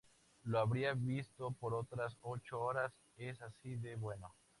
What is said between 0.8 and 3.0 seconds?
visto por otras ocho horas,